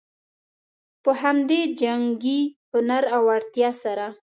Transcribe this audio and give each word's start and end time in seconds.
په 1.03 1.11
همدې 1.21 1.61
جنګي 1.81 2.39
هنر 2.71 3.03
او 3.15 3.21
وړتیا 3.27 3.69
سره. 3.83 4.05